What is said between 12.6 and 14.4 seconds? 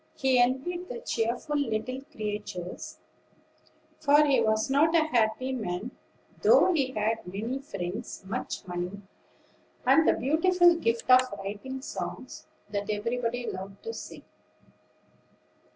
that everybody loved to sing.